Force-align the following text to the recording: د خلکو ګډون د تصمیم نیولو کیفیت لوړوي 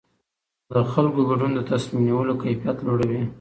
د 0.69 0.71
خلکو 0.91 1.19
ګډون 1.29 1.51
د 1.55 1.59
تصمیم 1.69 2.01
نیولو 2.07 2.33
کیفیت 2.43 2.77
لوړوي 2.85 3.21